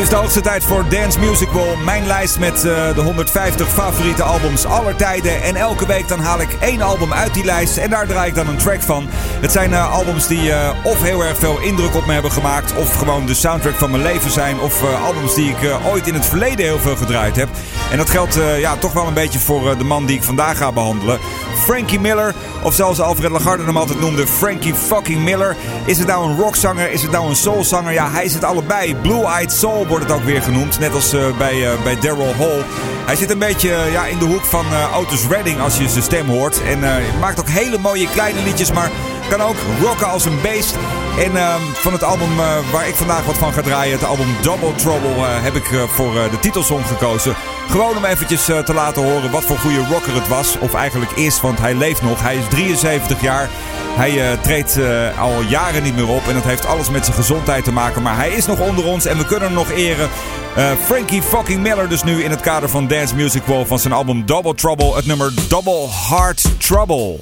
Is 0.03 0.09
de 0.09 0.17
hoogste 0.17 0.41
tijd 0.41 0.65
voor 0.65 0.85
Dance 0.89 1.19
Music 1.19 1.49
Wall. 1.49 1.77
Mijn 1.85 2.07
lijst 2.07 2.39
met 2.39 2.65
eh, 2.65 2.95
de 2.95 3.01
150 3.01 3.69
favoriete 3.69 4.23
albums 4.23 4.65
aller 4.65 4.97
tijden. 4.97 5.43
En 5.43 5.57
elke 5.57 5.87
week 5.87 6.09
dan 6.09 6.21
haal 6.21 6.41
ik 6.41 6.53
één 6.61 6.81
album 6.81 7.13
uit 7.13 7.35
die 7.35 7.45
lijst. 7.45 7.77
En 7.77 7.91
daar 7.91 8.07
draai 8.07 8.29
ik 8.29 8.35
dan 8.35 8.49
een 8.49 8.57
track 8.57 8.81
van. 8.81 9.07
Het 9.41 9.53
zijn 9.53 9.73
eh, 9.73 9.93
albums 9.93 10.27
die 10.27 10.53
eh, 10.53 10.71
of 10.85 11.03
heel 11.03 11.25
erg 11.25 11.39
veel 11.39 11.61
indruk 11.61 11.95
op 11.95 12.07
me 12.07 12.13
hebben 12.13 12.33
gemaakt. 12.33 12.75
Of 12.77 12.95
gewoon 12.95 13.27
de 13.27 13.35
soundtrack 13.35 13.75
van 13.75 13.91
mijn 13.91 14.03
leven 14.03 14.31
zijn. 14.31 14.61
Of 14.61 14.85
albums 15.05 15.35
die 15.35 15.49
ik 15.49 15.77
ooit 15.93 16.07
in 16.07 16.15
het 16.15 16.27
verleden 16.27 16.65
heel 16.65 16.79
veel 16.79 16.97
gedraaid 16.97 17.37
heb. 17.37 17.49
En 17.93 17.99
dat 17.99 18.11
geldt 18.11 18.37
eh, 18.37 18.61
ja, 18.61 18.77
toch 18.77 18.93
wel 18.93 19.07
een 19.07 19.15
beetje 19.15 19.39
voor 19.39 19.71
eh, 19.71 19.79
de 19.79 19.85
man 19.85 20.07
die 20.07 20.17
ik 20.17 20.23
vandaag 20.23 20.57
ga 20.57 20.73
behandelen. 20.73 21.19
Frankie 21.65 22.01
Miller. 22.01 22.35
Of 22.63 22.75
zoals 22.75 23.01
Alfred 23.01 23.31
Lagarde 23.31 23.65
hem 23.65 23.77
altijd 23.77 24.01
noemde, 24.01 24.27
Frankie 24.27 24.75
fucking 24.75 25.23
Miller. 25.23 25.57
Is 25.85 25.99
het 25.99 26.07
nou 26.07 26.31
een 26.31 26.37
rockzanger? 26.37 26.91
Is 26.91 27.03
het 27.03 27.11
nou 27.11 27.29
een 27.29 27.37
soulzanger? 27.37 27.93
Ja, 27.93 28.11
hij 28.11 28.25
het 28.25 28.45
allebei. 28.45 28.95
Blue-Eyed 28.95 29.53
Soul 29.53 29.87
wordt 29.87 30.05
het 30.05 30.13
ook 30.13 30.23
weer 30.23 30.43
genoemd. 30.43 30.79
Net 30.79 30.95
als 30.95 31.13
eh, 31.13 31.37
bij, 31.39 31.67
bij 31.85 31.99
Daryl 32.01 32.35
Hall. 32.35 32.63
Hij 33.07 33.17
zit 33.17 33.31
een 33.31 33.39
beetje 33.39 33.77
ja, 33.93 34.07
in 34.07 34.19
de 34.19 34.25
hoek 34.25 34.45
van 34.45 34.67
Otis 34.95 35.27
Redding 35.29 35.61
als 35.61 35.79
je 35.79 35.89
zijn 35.89 36.05
stem 36.05 36.29
hoort. 36.29 36.63
En 36.63 36.81
maakt 37.21 37.41
ook 37.41 37.49
hele 37.49 37.79
mooie 37.79 38.09
kleine 38.09 38.43
liedjes, 38.43 38.73
maar 38.73 38.91
kan 39.29 39.41
ook 39.41 39.57
rocken 39.81 40.09
als 40.09 40.25
een 40.25 40.41
beest. 40.43 40.77
En 41.19 41.37
ehm, 41.37 41.61
van 41.73 41.93
het 41.93 42.03
album 42.03 42.37
waar 42.73 42.89
ik 42.89 42.95
vandaag 42.95 43.25
wat 43.25 43.39
van 43.39 43.53
ga 43.53 43.63
draaien, 43.63 43.99
het 43.99 44.05
album 44.05 44.27
Double 44.43 44.75
Trouble, 44.75 45.25
heb 45.25 45.55
ik 45.55 45.67
voor 45.89 46.13
de 46.13 46.39
titelsong 46.41 46.87
gekozen. 46.87 47.37
Gewoon 47.73 47.97
om 47.97 48.05
eventjes 48.05 48.49
eh, 48.49 48.59
te 48.59 48.75
laten 48.75 49.03
horen 49.03 49.31
wat 49.31 49.45
voor 49.45 49.59
goede 49.59 49.85
rocker 49.91 50.15
het 50.15 50.29
was. 50.29 50.59
Of 50.59 50.75
eigenlijk 50.75 51.11
is, 51.11 51.41
want 51.41 51.59
hij 51.59 51.75
leeft 51.75 52.03
nog. 52.03 52.23
Hij 52.23 52.37
is 52.37 52.49
73 52.49 53.21
jaar. 53.21 53.49
Hij 53.97 54.31
eh, 54.31 54.41
treedt 54.41 54.77
eh, 54.77 55.21
al 55.21 55.43
jaren 55.43 55.83
niet 55.83 55.95
meer 55.95 56.09
op. 56.09 56.29
En 56.29 56.35
dat 56.35 56.45
heeft 56.45 56.67
alles 56.67 56.91
met 56.91 57.05
zijn 57.05 57.17
gezondheid 57.17 57.65
te 57.65 57.73
maken. 57.73 58.03
Maar 58.03 58.17
hij 58.17 58.31
is 58.31 58.47
nog 58.47 58.61
onder 58.61 58.85
ons 58.85 59.07
en 59.07 59.19
we 59.19 59.25
kunnen 59.25 59.45
hem 59.45 59.57
nog 59.57 59.71
eren. 59.71 60.09
Frankie 60.85 61.23
fucking 61.23 61.63
Miller 61.63 61.89
dus 61.89 62.03
nu 62.03 62.23
in 62.23 62.31
het 62.31 62.41
kader 62.41 62.69
van 62.69 62.87
Dance 62.87 63.15
Music 63.15 63.43
Wall 63.45 63.65
van 63.65 63.79
zijn 63.79 63.93
album 63.93 64.27
Double 64.27 64.55
Trouble. 64.55 64.95
Het 64.95 65.07
nummer 65.07 65.33
Double 65.49 65.89
Heart 66.09 66.45
Trouble. 66.59 67.19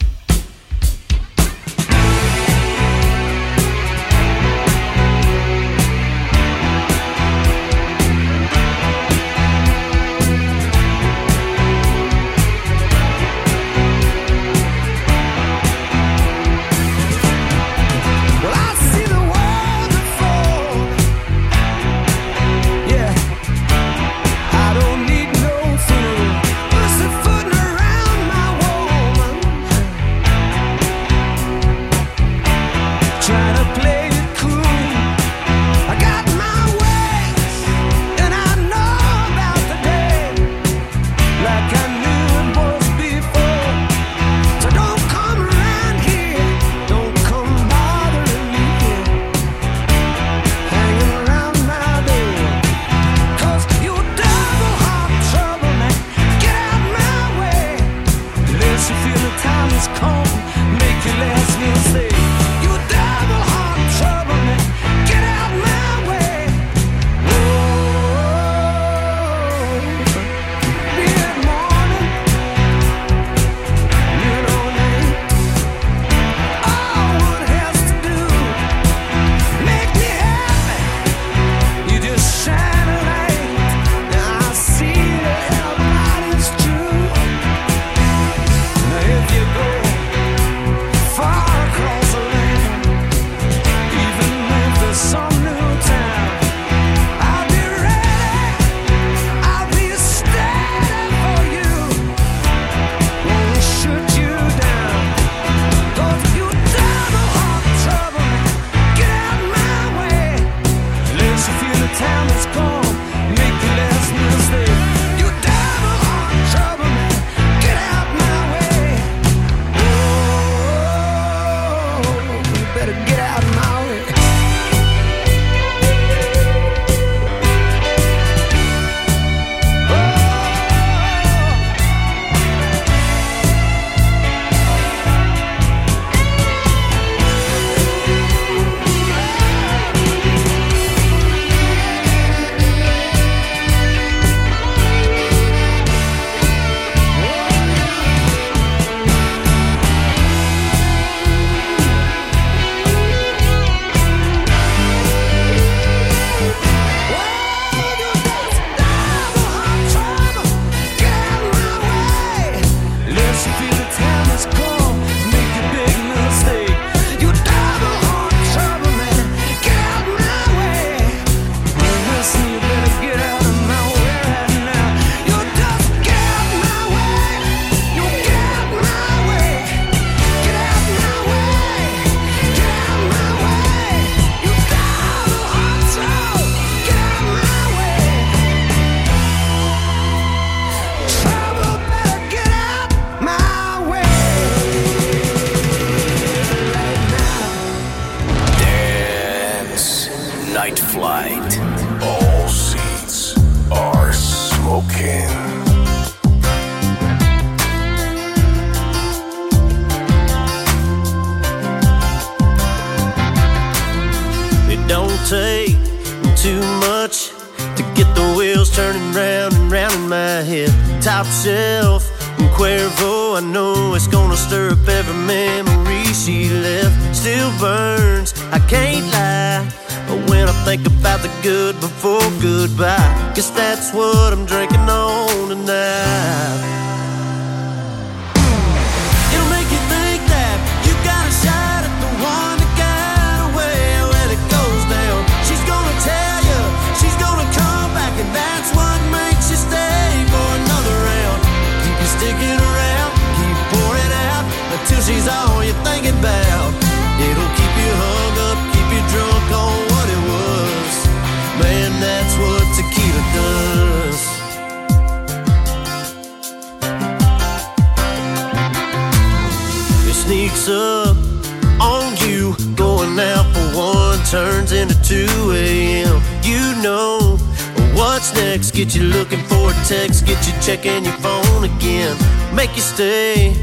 What's 278.11 278.34
next, 278.34 278.72
get 278.72 278.92
you 278.96 279.04
looking 279.04 279.38
for 279.46 279.70
a 279.70 279.76
text, 279.86 280.26
get 280.26 280.42
you 280.42 280.52
checking 280.61 281.04
your 281.04 281.14
phone 281.22 281.62
again, 281.62 282.11
make 282.52 282.74
you 282.74 282.82
stay 282.82 283.54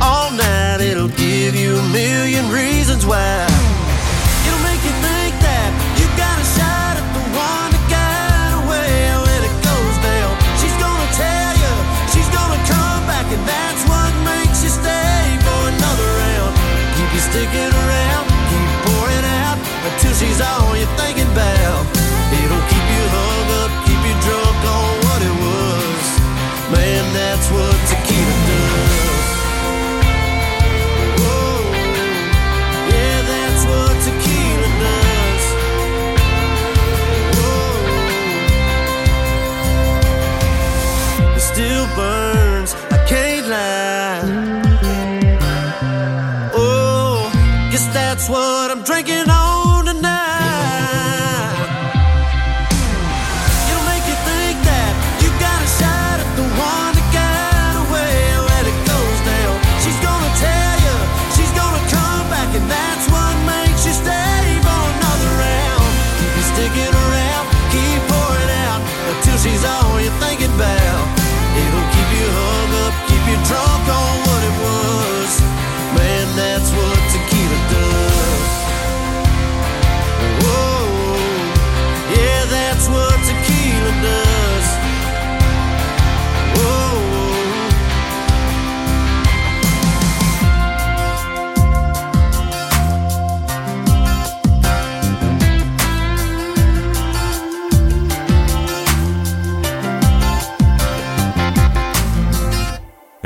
all 0.00 0.32
night. 0.32 0.80
It'll 0.80 1.12
give 1.20 1.54
you 1.54 1.76
a 1.76 1.86
million 1.92 2.48
reasons 2.48 3.04
why. 3.04 3.44
It'll 4.48 4.64
make 4.64 4.80
you 4.88 4.94
think 5.04 5.36
that 5.44 5.68
you 6.00 6.08
got 6.16 6.32
a 6.32 6.46
shot 6.56 6.96
at 6.96 7.08
the 7.12 7.24
one 7.36 7.68
that 7.76 7.84
got 7.92 8.50
away 8.64 8.96
when 9.20 9.40
it 9.44 9.56
goes 9.68 9.96
down. 10.00 10.32
She's 10.56 10.76
gonna 10.80 11.10
tell 11.12 11.52
you, 11.60 11.74
she's 12.08 12.30
gonna 12.32 12.60
come 12.72 13.04
back, 13.04 13.28
and 13.28 13.44
that's 13.44 13.82
what 13.84 14.12
makes 14.24 14.64
you 14.64 14.72
stay 14.72 15.20
for 15.44 15.60
another 15.76 16.08
round. 16.24 16.52
Keep 16.96 17.10
you 17.12 17.22
sticking 17.28 17.72
around, 17.84 18.24
keep 18.48 18.68
pouring 18.88 19.26
out 19.44 19.60
until 19.92 20.14
she's 20.16 20.40
all 20.40 20.72
you're 20.72 20.88
thinking 20.96 21.28
about. 21.36 21.99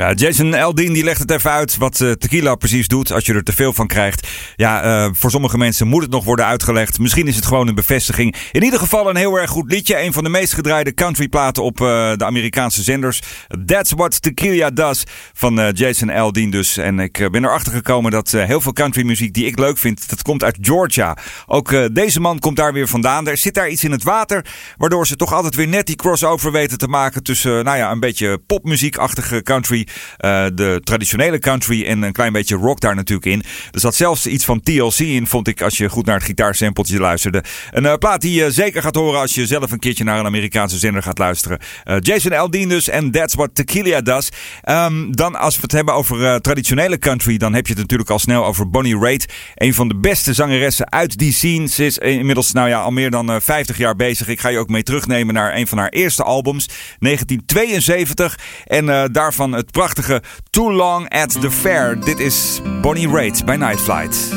Ja, 0.05 0.13
Jason 0.13 0.53
Eldin 0.53 0.93
die 0.93 1.03
legt 1.03 1.19
het 1.19 1.31
even 1.31 1.51
uit 1.51 1.77
wat 1.77 2.01
eh, 2.01 2.11
tequila 2.11 2.55
precies 2.55 2.87
doet 2.87 3.11
als 3.11 3.25
je 3.25 3.33
er 3.33 3.43
te 3.43 3.53
veel 3.53 3.73
van 3.73 3.87
krijgt. 3.87 4.27
Ja, 4.55 4.81
eh, 4.81 5.09
voor 5.13 5.31
sommige 5.31 5.57
mensen 5.57 5.87
moet 5.87 6.01
het 6.01 6.11
nog 6.11 6.23
worden 6.23 6.45
uitgelegd. 6.45 6.99
Misschien 6.99 7.27
is 7.27 7.35
het 7.35 7.45
gewoon 7.45 7.67
een 7.67 7.75
bevestiging. 7.75 8.35
In 8.51 8.63
ieder 8.63 8.79
geval 8.79 9.09
een 9.09 9.15
heel 9.15 9.39
erg 9.39 9.49
goed 9.49 9.71
liedje. 9.71 10.01
Een 10.01 10.13
van 10.13 10.23
de 10.23 10.29
meest 10.29 10.53
gedraaide 10.53 10.93
countryplaten 10.93 11.63
op 11.63 11.81
eh, 11.81 11.87
de 12.15 12.25
Amerikaanse 12.25 12.83
zenders. 12.83 13.21
That's 13.65 13.91
What 13.91 14.21
Tequila 14.21 14.69
Does 14.69 15.03
van 15.33 15.59
eh, 15.59 15.67
Jason 15.73 16.09
Eldin 16.09 16.51
dus. 16.51 16.77
En 16.77 16.99
ik 16.99 17.27
ben 17.31 17.43
erachter 17.43 17.71
gekomen 17.71 18.11
dat 18.11 18.31
heel 18.31 18.61
veel 18.61 18.73
countrymuziek 18.73 19.33
die 19.33 19.45
ik 19.45 19.59
leuk 19.59 19.77
vind, 19.77 20.09
dat 20.09 20.21
komt 20.21 20.43
uit 20.43 20.57
Georgia. 20.61 21.17
Ook 21.45 21.93
deze 21.93 22.19
man 22.19 22.39
komt 22.39 22.55
daar 22.55 22.73
weer 22.73 22.87
vandaan. 22.87 23.27
Er 23.27 23.37
zit 23.37 23.53
daar 23.53 23.69
iets 23.69 23.83
in 23.83 23.91
het 23.91 24.03
water, 24.03 24.45
waardoor 24.77 25.07
ze 25.07 25.15
toch 25.15 25.33
altijd 25.33 25.55
weer 25.55 25.67
net 25.67 25.85
die 25.85 25.95
crossover 25.95 26.51
weten 26.51 26.77
te 26.77 26.87
maken 26.87 27.23
tussen, 27.23 27.63
nou 27.63 27.77
ja, 27.77 27.91
een 27.91 27.99
beetje 27.99 28.37
popmuziekachtige 28.37 29.41
country, 29.41 29.87
eh, 30.17 30.45
de 30.53 30.81
traditionele 30.83 31.39
country 31.39 31.85
en 31.85 32.01
een 32.01 32.11
klein 32.11 32.33
beetje 32.33 32.55
rock 32.55 32.79
daar 32.79 32.95
natuurlijk 32.95 33.25
in. 33.25 33.43
Er 33.71 33.79
zat 33.79 33.95
zelfs 33.95 34.27
iets 34.27 34.45
van 34.45 34.61
TLC 34.61 34.99
in, 34.99 35.27
vond 35.27 35.47
ik, 35.47 35.61
als 35.61 35.77
je 35.77 35.89
goed 35.89 36.05
naar 36.05 36.15
het 36.15 36.23
gitaarsampletje 36.23 36.99
luisterde. 36.99 37.43
Een 37.71 37.85
eh, 37.85 37.93
plaat 37.93 38.21
die 38.21 38.43
je 38.43 38.51
zeker 38.51 38.81
gaat 38.81 38.95
horen 38.95 39.19
als 39.19 39.35
je 39.35 39.45
zelf 39.45 39.71
een 39.71 39.79
keertje 39.79 40.03
naar 40.03 40.19
een 40.19 40.25
Amerikaanse 40.25 40.77
zender 40.77 41.03
gaat 41.03 41.17
luisteren. 41.17 41.59
Eh, 41.83 41.95
Jason 41.99 42.33
Aldean 42.33 42.69
dus 42.69 42.89
en 42.89 43.11
That's 43.11 43.35
What 43.35 43.55
Tequila 43.55 44.01
Does. 44.01 44.29
Ehm, 44.61 45.11
dan 45.11 45.35
als 45.35 45.55
we 45.55 45.61
het 45.61 45.71
hebben 45.71 45.93
over 45.93 46.25
eh, 46.25 46.35
traditionele 46.35 46.99
country, 46.99 47.37
dan 47.37 47.53
heb 47.53 47.67
je 47.67 47.71
het 47.71 47.81
natuurlijk 47.81 48.09
al 48.09 48.19
snel 48.19 48.45
over 48.45 48.69
Bonnie 48.69 48.99
Raitt. 48.99 49.33
Een 49.55 49.73
van 49.73 49.87
de 49.87 49.95
beste 49.95 50.33
zangeressen 50.33 50.91
uit 50.91 51.17
die 51.17 51.33
scene. 51.33 51.67
Ze 51.67 51.85
is 51.85 51.97
inmiddels 51.97 52.51
nou 52.51 52.69
ja, 52.69 52.81
al 52.81 52.91
meer 52.91 53.11
dan 53.11 53.31
eh, 53.31 53.35
50 53.39 53.77
jaar 53.77 53.95
bezig. 53.95 54.27
Ik 54.27 54.39
ga 54.39 54.49
je 54.49 54.57
ook 54.57 54.69
mee 54.69 54.83
terugnemen 54.83 55.33
naar 55.33 55.55
een 55.55 55.67
van 55.67 55.77
haar 55.77 55.89
eerste 55.89 56.23
albums, 56.23 56.69
1972. 56.99 58.39
En 58.65 58.89
eh, 58.89 59.03
daarvan 59.11 59.51
het 59.51 59.71
prachtige 59.71 59.84
Too 60.49 60.71
Long 60.71 61.07
at 61.09 61.31
the 61.41 61.51
Fair. 61.51 61.99
Dit 61.99 62.19
is 62.19 62.61
Bonnie 62.81 63.07
Raitt 63.07 63.45
bij 63.45 63.57
Night 63.57 63.79
Flight. 63.79 64.29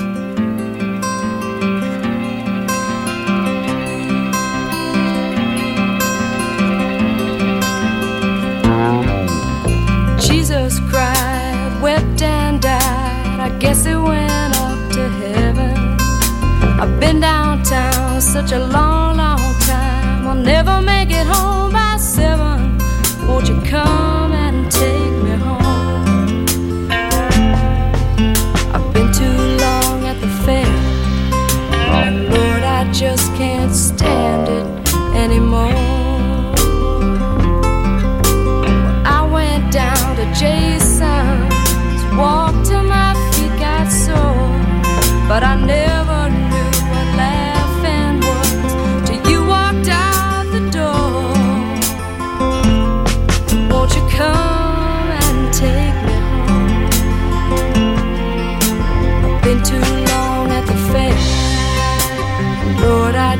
Jesus 10.18 10.80
cried, 10.90 11.80
wept 11.80 12.22
and 12.22 12.62
died. 12.62 13.40
I 13.40 13.50
guess 13.58 13.86
it 13.86 13.96
went 13.96 14.56
up 14.56 14.92
to 14.92 15.00
heaven. 15.00 15.96
I've 16.80 16.98
been 16.98 17.20
downtown 17.20 18.20
such 18.20 18.52
a 18.52 18.58
long, 18.58 19.16
long 19.16 19.58
time. 19.60 20.26
I'll 20.26 20.34
never 20.34 20.82
make 20.82 21.10
it 21.10 21.26
home 21.26 21.72
by 21.72 21.96
seven. 21.98 22.78
Won't 23.26 23.48
you 23.48 23.60
come 23.70 24.07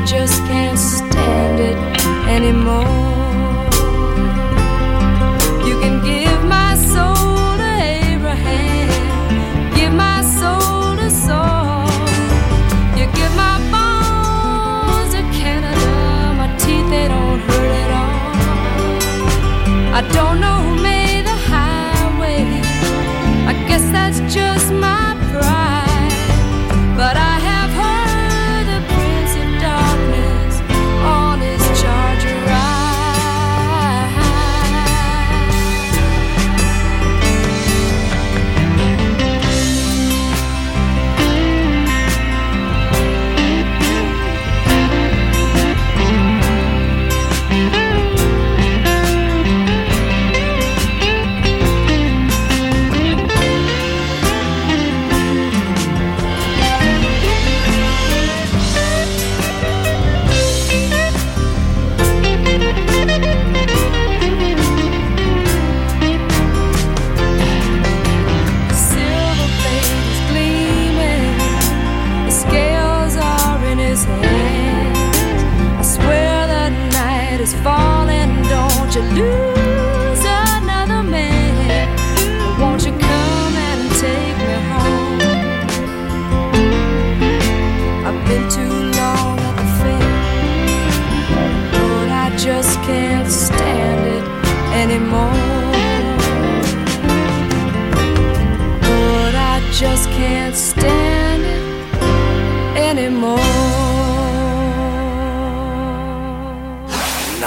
just 0.05 0.39
can't 0.45 0.77
stand 0.77 1.59
it 1.59 1.77
anymore. 2.29 3.08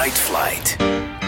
Night 0.03 0.19
Flight. 0.19 1.22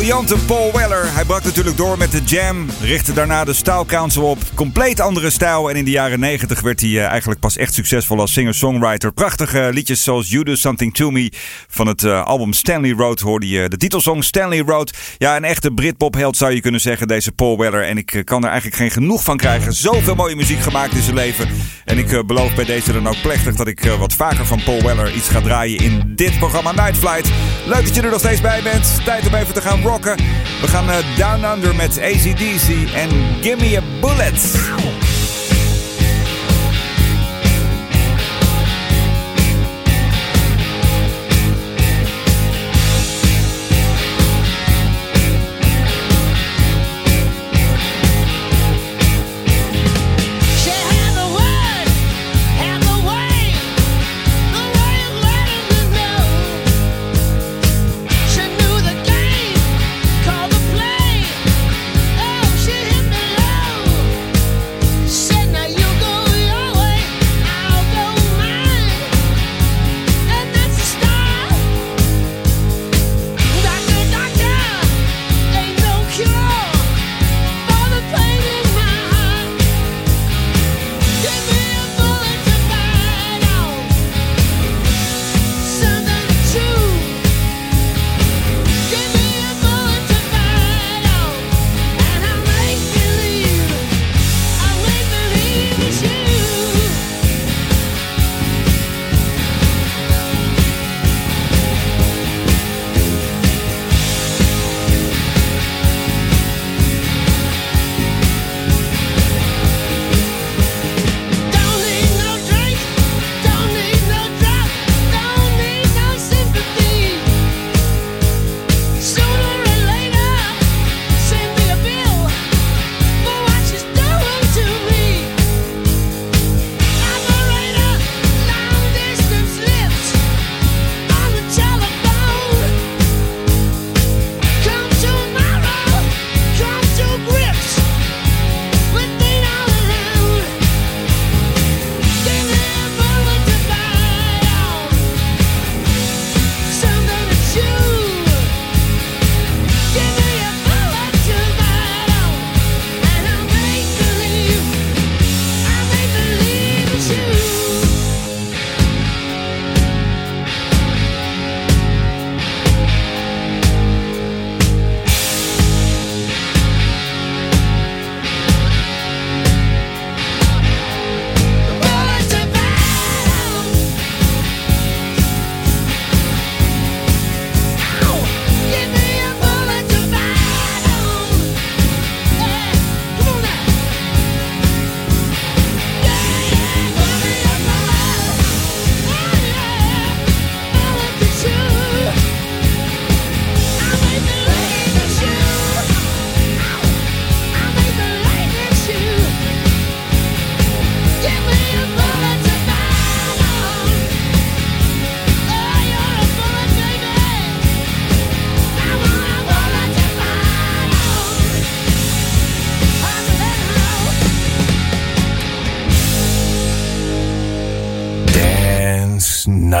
Briljante 0.00 0.36
Paul 0.46 0.72
Weller. 0.72 1.14
Hij 1.14 1.24
brak 1.24 1.44
natuurlijk 1.44 1.76
door 1.76 1.98
met 1.98 2.10
de 2.10 2.22
Jam, 2.24 2.66
richtte 2.80 3.12
daarna 3.12 3.44
de 3.44 3.52
Style 3.52 3.86
Council 3.86 4.22
op. 4.22 4.38
Compleet 4.54 5.00
andere 5.00 5.30
stijl 5.30 5.70
en 5.70 5.76
in 5.76 5.84
de 5.84 5.90
jaren 5.90 6.20
90 6.20 6.60
werd 6.60 6.80
hij 6.80 6.90
eh, 6.90 7.04
eigenlijk 7.04 7.40
pas 7.40 7.56
echt 7.56 7.74
succesvol 7.74 8.20
als 8.20 8.32
singer-songwriter. 8.32 9.12
Prachtige 9.12 9.70
liedjes 9.72 10.02
zoals 10.02 10.28
You 10.30 10.44
Do 10.44 10.54
Something 10.54 10.94
To 10.94 11.10
Me 11.10 11.32
van 11.68 11.86
het 11.86 12.04
eh, 12.04 12.24
album 12.24 12.52
Stanley 12.52 12.90
Road 12.90 13.20
hoorde 13.20 13.48
je 13.48 13.68
de 13.68 13.76
titelsong 13.76 14.24
Stanley 14.24 14.62
Road. 14.66 14.96
Ja, 15.18 15.36
een 15.36 15.44
echte 15.44 15.70
Britpop-held 15.70 16.36
zou 16.36 16.52
je 16.52 16.60
kunnen 16.60 16.80
zeggen, 16.80 17.08
deze 17.08 17.32
Paul 17.32 17.58
Weller. 17.58 17.84
En 17.84 17.98
ik 17.98 18.14
eh, 18.14 18.24
kan 18.24 18.42
er 18.42 18.48
eigenlijk 18.48 18.76
geen 18.76 18.90
genoeg 18.90 19.24
van 19.24 19.36
krijgen. 19.36 19.72
Zoveel 19.72 20.14
mooie 20.14 20.36
muziek 20.36 20.60
gemaakt 20.60 20.94
in 20.94 21.02
zijn 21.02 21.14
leven. 21.14 21.48
En 21.84 21.98
ik 21.98 22.12
eh, 22.12 22.22
beloof 22.22 22.54
bij 22.54 22.64
deze 22.64 22.92
dan 22.92 23.08
ook 23.08 23.22
plechtig 23.22 23.54
dat 23.54 23.66
ik 23.66 23.84
eh, 23.84 23.98
wat 23.98 24.12
vaker 24.12 24.46
van 24.46 24.62
Paul 24.64 24.82
Weller 24.82 25.14
iets 25.14 25.28
ga 25.28 25.40
draaien 25.40 25.78
in 25.78 26.12
dit 26.14 26.38
programma 26.38 26.72
Night 26.72 26.96
Flight. 26.96 27.30
Leuk 27.66 27.84
dat 27.84 27.94
je 27.94 28.02
er 28.02 28.10
nog 28.10 28.18
steeds 28.18 28.40
bij 28.40 28.62
bent. 28.62 29.04
Tijd 29.04 29.26
om 29.26 29.34
even 29.34 29.54
te 29.54 29.60
gaan 29.60 29.80
We 29.98 30.68
gaan 30.68 30.90
eh, 30.90 30.96
Down 31.16 31.44
Under 31.44 31.74
met 31.74 31.98
ACDC 31.98 32.68
en 32.94 33.10
Gimme 33.40 33.76
a 33.76 33.82
Bullet. 34.00 34.58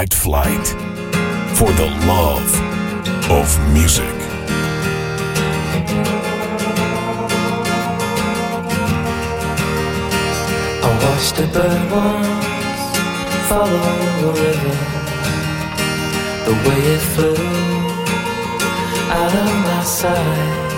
Night 0.00 0.14
Flight. 0.14 0.66
For 1.56 1.70
the 1.72 1.86
love 2.06 2.50
of 3.30 3.48
music. 3.74 4.16
I 10.82 10.90
watched 11.04 11.38
a 11.38 11.46
bird 11.52 11.90
once 11.92 12.28
follow 13.48 13.76
a 13.76 14.32
river, 14.32 14.76
the 16.46 16.54
way 16.66 16.80
it 16.94 17.02
flew 17.12 17.36
out 19.18 19.34
of 19.34 19.50
my 19.66 19.82
sight. 19.84 20.70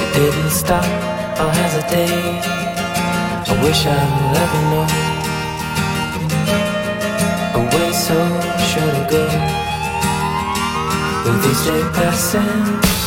It 0.00 0.14
didn't 0.14 0.50
stop 0.50 0.84
or 1.40 1.50
hesitate. 1.52 2.42
I 3.48 3.62
wish 3.62 3.86
I 3.86 3.88
would 4.10 4.36
ever 4.38 4.62
know. 4.70 5.15
ago. 9.06 9.26
These 11.42 11.66
days 11.66 11.90
passing. 11.92 13.05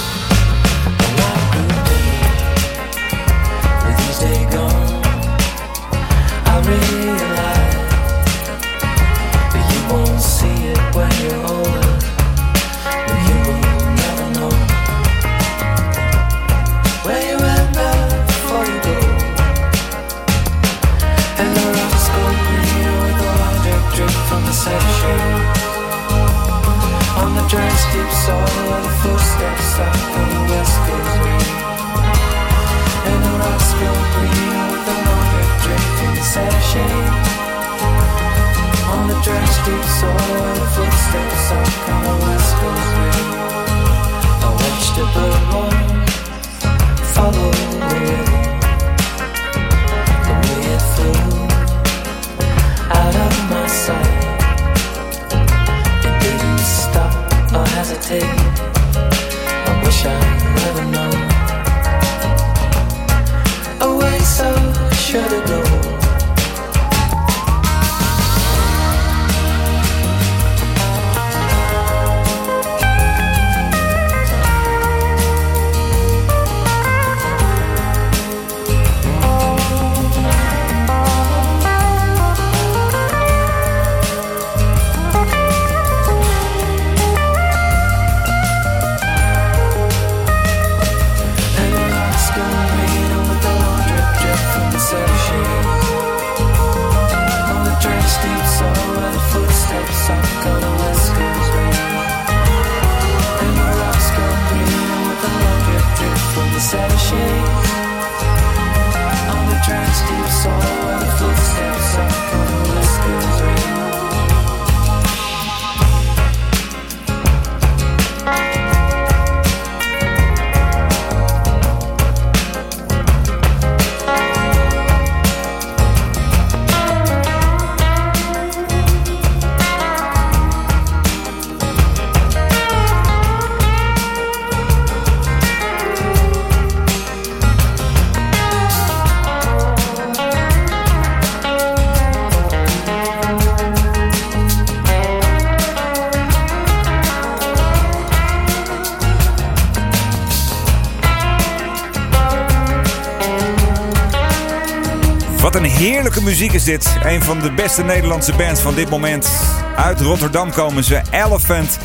Muziek 156.39 156.57
is 156.57 156.63
dit. 156.63 156.95
Een 157.03 157.21
van 157.21 157.39
de 157.39 157.51
beste 157.51 157.83
Nederlandse 157.83 158.35
bands 158.35 158.61
van 158.61 158.75
dit 158.75 158.89
moment. 158.89 159.29
Uit 159.75 160.01
Rotterdam 160.01 160.51
komen 160.51 160.83
ze, 160.83 161.01
Elephant. 161.11 161.79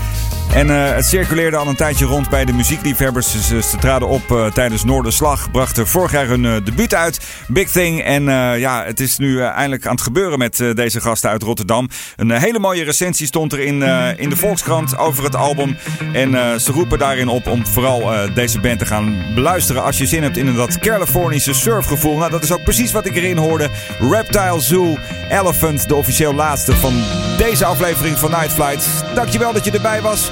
En 0.55 0.71
eh, 0.71 0.95
het 0.95 1.07
circuleerde 1.07 1.57
al 1.57 1.67
een 1.67 1.77
tijdje 1.77 2.05
rond 2.05 2.29
bij 2.29 2.45
de 2.45 2.53
muziekliefhebbers. 2.53 3.47
Ze, 3.47 3.63
ze 3.63 3.77
traden 3.77 4.09
op 4.09 4.31
eh, 4.31 4.47
tijdens 4.47 4.85
Noorderslag. 4.85 5.51
Brachten 5.51 5.87
vorig 5.87 6.13
jaar 6.13 6.27
hun 6.27 6.45
eh, 6.45 6.57
debuut 6.65 6.95
uit. 6.95 7.21
Big 7.49 7.71
Thing. 7.71 8.03
En 8.03 8.25
ja, 8.59 8.85
het 8.85 9.01
is 9.01 9.19
nu 9.19 9.41
eindelijk 9.41 9.87
aan 9.87 9.93
het 9.93 10.03
gebeuren 10.03 10.39
met 10.39 10.63
deze 10.75 11.01
gasten 11.01 11.31
uit 11.31 11.43
Rotterdam. 11.43 11.89
Een 12.17 12.31
hele 12.31 12.59
mooie 12.59 12.85
recensie 12.85 13.27
stond 13.27 13.53
er 13.53 13.61
in, 13.61 13.83
in 14.17 14.29
de 14.29 14.37
Volkskrant 14.37 14.99
over 14.99 15.25
het 15.25 15.37
album. 15.37 15.77
En 16.13 16.61
ze 16.61 16.73
roepen 16.73 16.99
daarin 16.99 17.29
op 17.29 17.47
om 17.47 17.67
vooral 17.67 18.13
deze 18.35 18.61
band 18.61 18.79
te 18.79 18.87
gaan 18.87 19.17
beluisteren. 19.35 19.83
Als 19.83 19.99
je 19.99 20.07
zin 20.07 20.23
hebt 20.23 20.37
in 20.37 20.55
dat 20.55 20.79
Californische 20.79 21.55
surfgevoel. 21.55 22.17
Nou, 22.17 22.31
dat 22.31 22.43
is 22.43 22.53
ook 22.53 22.63
precies 22.65 22.93
wat 22.93 23.07
ik 23.07 23.17
erin 23.17 23.37
hoorde. 23.37 23.71
Reptile 24.11 24.61
Zoo 24.61 24.97
Elephant, 25.31 25.89
de 25.89 25.95
officieel 25.95 26.35
laatste 26.35 26.77
van 26.77 27.03
deze 27.39 27.65
aflevering 27.65 28.19
van 28.19 28.31
Night 28.31 28.53
Flight. 28.53 29.05
Dankjewel 29.15 29.53
dat 29.53 29.65
je 29.65 29.71
erbij 29.71 30.03
was. 30.03 30.31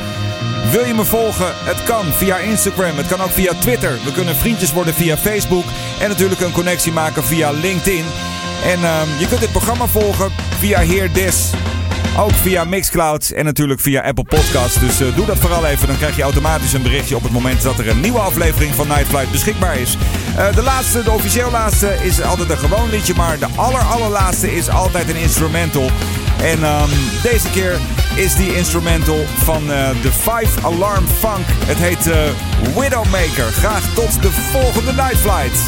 Wil 0.70 0.84
je 0.84 0.94
me 0.94 1.04
volgen? 1.04 1.52
Het 1.64 1.82
kan 1.82 2.12
via 2.12 2.38
Instagram. 2.38 2.96
Het 2.96 3.06
kan 3.06 3.20
ook 3.20 3.30
via 3.30 3.52
Twitter. 3.60 3.98
We 4.04 4.12
kunnen 4.12 4.36
vriendjes 4.36 4.72
worden 4.72 4.94
via 4.94 5.16
Facebook. 5.16 5.64
En 6.00 6.08
natuurlijk 6.08 6.40
een 6.40 6.52
connectie 6.52 6.92
maken 6.92 7.24
via 7.24 7.50
LinkedIn. 7.50 8.04
En 8.64 8.84
ehm, 8.84 9.08
je 9.18 9.26
kunt 9.28 9.40
dit 9.40 9.52
programma 9.52 9.86
volgen 9.86 10.30
via 10.58 10.78
Heer 10.78 11.12
Dis. 11.12 11.50
Ook 12.18 12.32
via 12.32 12.64
Mixcloud 12.64 13.30
en 13.30 13.44
natuurlijk 13.44 13.80
via 13.80 14.02
Apple 14.02 14.24
Podcasts. 14.24 14.80
Dus 14.80 15.00
eh, 15.00 15.16
doe 15.16 15.26
dat 15.26 15.38
vooral 15.38 15.66
even. 15.66 15.86
Dan 15.86 15.96
krijg 15.96 16.16
je 16.16 16.22
automatisch 16.22 16.72
een 16.72 16.82
berichtje 16.82 17.16
op 17.16 17.22
het 17.22 17.32
moment 17.32 17.62
dat 17.62 17.78
er 17.78 17.88
een 17.88 18.00
nieuwe 18.00 18.18
aflevering 18.18 18.74
van 18.74 18.88
Night 18.88 19.06
Flight 19.06 19.30
beschikbaar 19.30 19.78
is. 19.78 19.96
Eh, 20.36 20.54
de 20.54 20.62
laatste, 20.62 21.02
de 21.02 21.10
officieel 21.10 21.50
laatste, 21.50 21.96
is 22.02 22.22
altijd 22.22 22.50
een 22.50 22.58
gewoon 22.58 22.90
liedje. 22.90 23.14
Maar 23.14 23.38
de 23.38 23.46
aller 23.56 23.80
allerlaatste 23.80 24.54
is 24.54 24.68
altijd 24.68 25.08
een 25.08 25.16
instrumental. 25.16 25.90
En 26.42 26.62
ehm, 26.62 26.88
deze 27.22 27.50
keer 27.50 27.78
is 28.14 28.34
die 28.34 28.56
instrumental 28.56 29.24
van 29.36 29.72
eh, 29.72 29.90
de 30.02 30.12
Five 30.12 30.66
Alarm 30.66 31.06
Funk. 31.06 31.46
Het 31.64 31.78
heet 31.78 32.10
Widowmaker. 32.78 33.52
Graag 33.52 33.94
tot 33.94 34.22
de 34.22 34.30
volgende 34.30 34.92
Night 34.92 35.18
Flight. 35.18 35.60